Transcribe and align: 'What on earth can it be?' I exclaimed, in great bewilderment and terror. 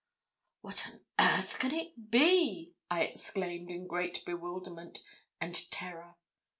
'What 0.61 0.87
on 0.95 1.01
earth 1.19 1.59
can 1.59 1.71
it 1.75 2.09
be?' 2.09 2.73
I 2.89 3.03
exclaimed, 3.03 3.69
in 3.69 3.85
great 3.85 4.25
bewilderment 4.25 5.03
and 5.39 5.53
terror. 5.69 6.15